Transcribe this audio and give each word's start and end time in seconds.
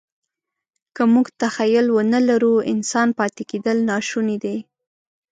که 0.95 1.03
موږ 1.13 1.27
تخیل 1.41 1.87
ونهلرو، 1.91 2.55
انسان 2.73 3.07
پاتې 3.17 3.43
کېدل 3.49 3.77
ناشوني 3.89 4.37
دي. 4.43 4.57